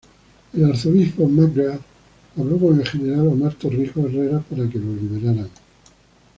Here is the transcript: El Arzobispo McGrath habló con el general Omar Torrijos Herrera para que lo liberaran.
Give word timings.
El 0.53 0.65
Arzobispo 0.65 1.27
McGrath 1.29 1.79
habló 2.35 2.57
con 2.57 2.79
el 2.79 2.87
general 2.87 3.27
Omar 3.27 3.53
Torrijos 3.53 4.03
Herrera 4.05 4.39
para 4.39 4.67
que 4.67 4.79
lo 4.79 4.95
liberaran. 4.95 5.49